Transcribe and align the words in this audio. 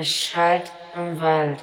Es 0.00 0.14
schallt 0.14 0.70
im 0.94 1.20
Wald. 1.20 1.58